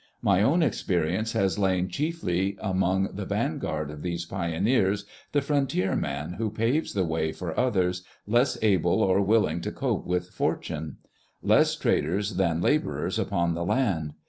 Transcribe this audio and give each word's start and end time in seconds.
My 0.23 0.41
own 0.41 0.63
experience 0.63 1.33
has 1.33 1.59
lain 1.59 1.87
chiefly 1.87 2.57
among 2.59 3.09
the 3.13 3.23
vanguard 3.23 3.91
of 3.91 4.01
these 4.01 4.25
pioneers, 4.25 5.05
the 5.31 5.43
frontier 5.43 5.95
man 5.95 6.33
who 6.39 6.49
paves 6.49 6.93
the 6.95 7.03
way 7.03 7.31
for 7.31 7.55
others 7.55 8.03
less 8.25 8.57
able 8.63 9.03
or 9.03 9.21
willing 9.21 9.61
to 9.61 9.71
cope 9.71 10.07
with 10.07 10.29
fortune; 10.29 10.97
less 11.43 11.75
traders 11.75 12.37
than 12.37 12.61
labourers 12.63 13.19
upon 13.19 13.53
the 13.53 13.63
land. 13.63 14.15